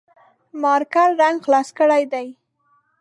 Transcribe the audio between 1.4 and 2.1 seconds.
خلاص کړي